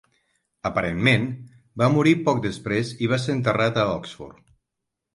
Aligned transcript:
Aparentment, 0.69 1.27
va 1.83 1.91
morir 1.97 2.15
poc 2.31 2.43
després 2.49 2.97
i 3.09 3.13
va 3.15 3.23
ser 3.27 3.39
enterrat 3.41 3.83
a 3.83 3.89
Oxford. 4.01 4.47